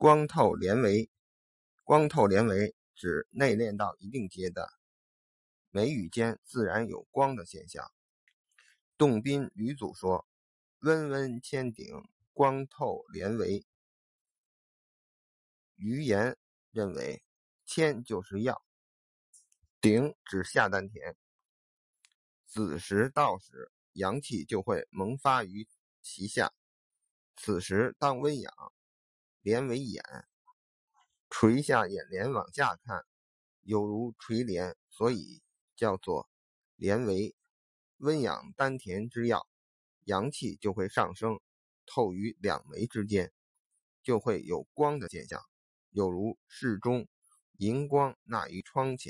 [0.00, 1.10] 光透连维，
[1.84, 4.66] 光透连维指内练到一定阶段，
[5.68, 7.92] 眉宇间自然有光的现象。
[8.96, 10.26] 洞宾吕祖说
[10.80, 12.02] ：“温温千顶，
[12.32, 13.66] 光透连维。”
[15.76, 16.38] 余言
[16.70, 17.22] 认为，
[17.66, 18.64] 千就是药，
[19.82, 21.14] 顶指下丹田。
[22.46, 25.68] 子时到时，阳气就会萌发于
[26.00, 26.54] 其下，
[27.36, 28.72] 此时当温养。
[29.42, 30.02] 连为眼，
[31.28, 33.04] 垂下眼帘往下看，
[33.62, 35.42] 有如垂帘，所以
[35.76, 36.28] 叫做
[36.76, 37.34] 连为。
[38.02, 39.46] 温养丹田之药，
[40.04, 41.38] 阳气就会上升，
[41.84, 43.30] 透于两眉之间，
[44.02, 45.38] 就会有光的现象，
[45.90, 47.06] 有如室中
[47.58, 49.08] 银光纳于窗前。